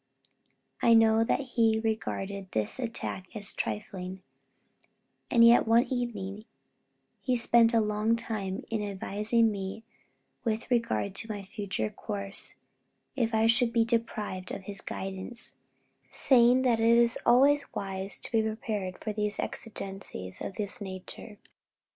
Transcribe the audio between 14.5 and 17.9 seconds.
of his guidance; saying that it is always